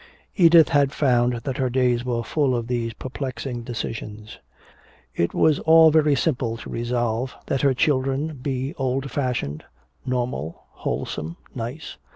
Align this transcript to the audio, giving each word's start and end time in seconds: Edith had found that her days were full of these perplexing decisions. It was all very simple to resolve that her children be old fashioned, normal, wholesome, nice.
Edith 0.35 0.69
had 0.69 0.91
found 0.93 1.33
that 1.43 1.57
her 1.57 1.69
days 1.69 2.03
were 2.03 2.23
full 2.23 2.55
of 2.55 2.65
these 2.65 2.91
perplexing 2.93 3.61
decisions. 3.61 4.39
It 5.15 5.35
was 5.35 5.59
all 5.59 5.91
very 5.91 6.15
simple 6.15 6.57
to 6.57 6.71
resolve 6.71 7.35
that 7.45 7.61
her 7.61 7.75
children 7.75 8.39
be 8.41 8.73
old 8.79 9.11
fashioned, 9.11 9.63
normal, 10.03 10.63
wholesome, 10.71 11.37
nice. 11.53 11.97